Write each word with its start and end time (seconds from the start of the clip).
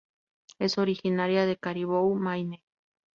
Es 0.57 0.79
originaria 0.79 1.45
de 1.45 1.57
Caribou, 1.57 2.15
Maine. 2.15 2.63